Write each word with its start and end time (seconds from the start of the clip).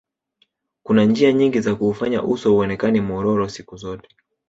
kuna 0.83 1.03
njia 1.03 1.33
nyingi 1.33 1.59
za 1.61 1.75
kuufanya 1.75 2.23
uso 2.23 2.55
uonekane 2.55 3.01
mwororo 3.01 3.49
siku 3.49 3.77
zote 3.77 4.09